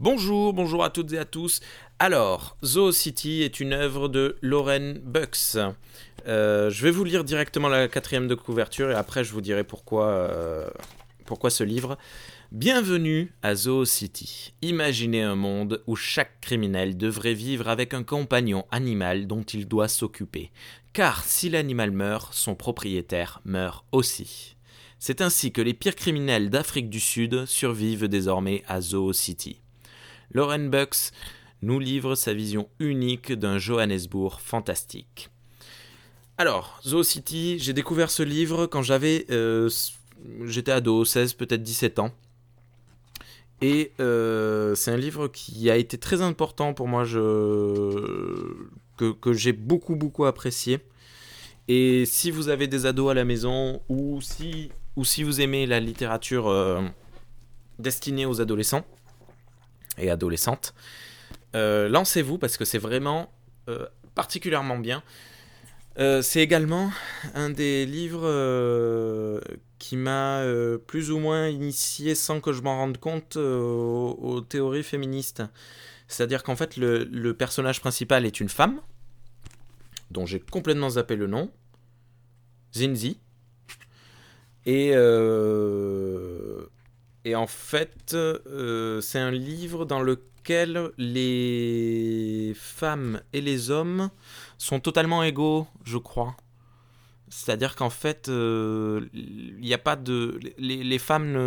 [0.00, 1.60] Bonjour, bonjour à toutes et à tous.
[1.98, 5.58] Alors, Zoo City est une œuvre de Lauren Bucks.
[6.26, 9.62] Euh, je vais vous lire directement la quatrième de couverture et après je vous dirai
[9.62, 10.70] pourquoi, euh,
[11.26, 11.98] pourquoi ce livre.
[12.50, 14.54] Bienvenue à Zoo City.
[14.62, 19.88] Imaginez un monde où chaque criminel devrait vivre avec un compagnon animal dont il doit
[19.88, 20.50] s'occuper.
[20.94, 24.56] Car si l'animal meurt, son propriétaire meurt aussi.
[24.98, 29.60] C'est ainsi que les pires criminels d'Afrique du Sud survivent désormais à Zoo City.
[30.32, 31.12] Lauren Bucks
[31.62, 35.30] nous livre sa vision unique d'un Johannesburg fantastique.
[36.38, 39.26] Alors, Zoo City, j'ai découvert ce livre quand j'avais.
[39.30, 39.68] Euh,
[40.44, 42.12] j'étais ado, 16, peut-être 17 ans.
[43.60, 48.56] Et euh, c'est un livre qui a été très important pour moi, que,
[49.32, 50.78] j'ai beaucoup, beaucoup apprécié.
[51.68, 55.66] Et si vous avez des ados à la maison, ou si, ou si vous aimez
[55.66, 56.80] la littérature euh,
[57.78, 58.86] destinée aux adolescents,
[60.00, 60.74] et adolescentes.
[61.54, 63.32] Euh, lancez-vous parce que c'est vraiment
[63.68, 65.02] euh, particulièrement bien.
[65.98, 66.90] Euh, c'est également
[67.34, 69.40] un des livres
[69.78, 70.44] qui m'a
[70.86, 75.42] plus ou moins initié sans que je m'en rende compte aux, théories féministes.
[76.08, 78.80] C'est-à-dire qu'en fait le, personnage principal est une femme,
[80.10, 81.50] dont j'ai complètement zappé le nom,
[82.74, 83.18] Zinzi.
[84.66, 84.92] Et
[87.24, 94.10] et en fait, euh, c'est un livre dans lequel les femmes et les hommes
[94.56, 96.34] sont totalement égaux, je crois.
[97.28, 100.40] C'est-à-dire qu'en fait, euh, il n'y a pas de.
[100.58, 101.38] Les, femmes.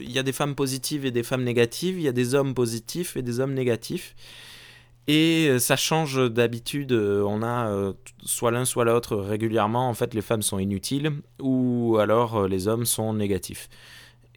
[0.00, 1.98] Il y a des femmes positives et des femmes négatives.
[1.98, 4.14] Il y a des hommes positifs et des hommes négatifs.
[5.08, 6.92] Et euh, ça change d'habitude.
[6.92, 7.92] On a
[8.24, 9.88] soit l'un, soit l'autre régulièrement.
[9.88, 11.10] En fait, les femmes sont inutiles
[11.40, 13.68] ou alors les hommes sont négatifs.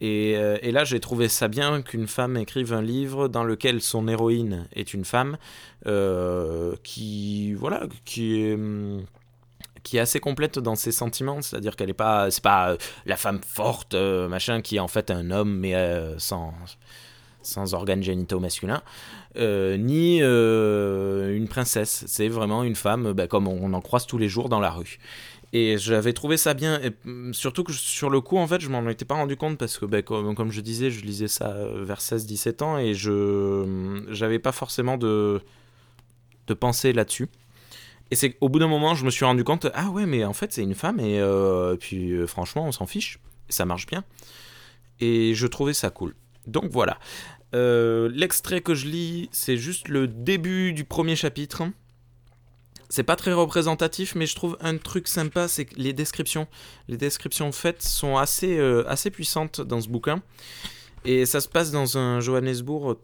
[0.02, 4.08] Euh, et, là, j'ai trouvé ça bien qu'une femme écrive un livre dans lequel son
[4.08, 5.38] héroïne est une femme
[5.86, 8.58] euh, qui, voilà, qui est
[9.82, 13.16] qui est assez complète dans ses sentiments, c'est-à-dire qu'elle n'est pas, c'est pas euh, la
[13.16, 15.74] femme forte, machin, qui est en fait un homme mais
[16.18, 16.52] sans
[17.46, 18.82] sans organes génitaux masculins,
[19.36, 22.04] ni une princesse.
[22.06, 24.98] C'est vraiment une femme, bah, comme on en croise tous les jours dans la rue.
[25.52, 28.68] Et j'avais trouvé ça bien, et mm, surtout que sur le coup, en fait, je
[28.68, 31.84] m'en étais pas rendu compte parce que, ben, comme, je disais, je lisais ça euh,
[31.84, 35.40] vers 16-17 ans et je mm, j'avais pas forcément de,
[36.48, 37.28] de pensée là-dessus.
[38.10, 40.32] Et c'est au bout d'un moment, je me suis rendu compte, ah ouais, mais en
[40.32, 43.18] fait, c'est une femme et, euh, puis euh, franchement, on s'en fiche,
[43.48, 44.04] ça marche bien.
[45.00, 46.14] Et je trouvais ça cool.
[46.46, 46.98] Donc voilà.
[47.52, 51.62] L'extrait que je lis, c'est juste le début du premier chapitre.
[52.88, 56.46] C'est pas très représentatif, mais je trouve un truc sympa, c'est que les descriptions,
[56.88, 60.22] les descriptions faites sont assez, euh, assez puissantes dans ce bouquin.
[61.04, 62.96] Et ça se passe dans un Johannesburg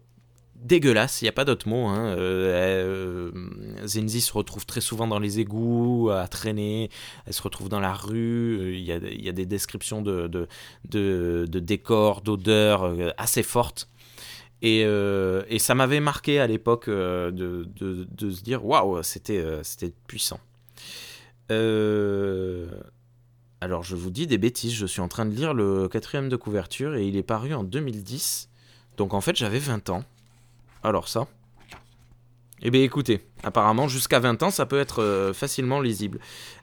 [0.62, 1.86] dégueulasse, il n'y a pas d'autre mot.
[1.86, 2.14] Hein.
[2.16, 6.90] Euh, euh, se retrouve très souvent dans les égouts, à traîner,
[7.26, 10.48] elle se retrouve dans la rue, il y a, il y a des descriptions de,
[10.84, 13.88] décors, d'odeurs assez fortes.
[14.64, 20.40] Euh, et, ça m'avait marqué à l'époque euh, de, se dire waouh, euh, c'était puissant.
[23.60, 26.36] alors je vous dis des bêtises, je suis en train de lire le quatrième de
[26.36, 28.50] couverture et il est paru en 2010.
[28.96, 30.04] Donc en fait j'avais 20 ans.
[30.82, 31.26] Alors ça.
[32.62, 36.20] Eh bien écoutez, apparemment jusqu'à 20 ans ça peut être facilement lisible.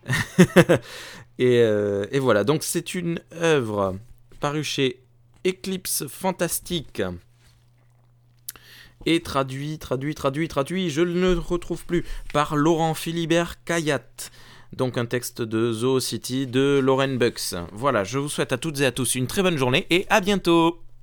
[1.39, 3.97] et, et, voilà, donc c'est une œuvre
[4.39, 5.03] parue chez
[5.45, 7.01] Eclipse Fantastique
[9.05, 14.05] et traduit, traduit, traduit, traduit, je ne le retrouve plus, par Laurent Philibert Kayat.
[14.73, 17.55] Donc un texte de Zoo City de Lauren Bucks.
[17.71, 20.21] Voilà, je vous souhaite à toutes et à tous une très bonne journée et à
[20.21, 20.79] bientôt